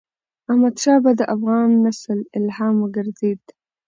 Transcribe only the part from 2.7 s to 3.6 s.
وګرځيد.